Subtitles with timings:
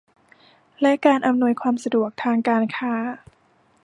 [0.81, 2.93] และการอำนวยความสะดวกทางการค้า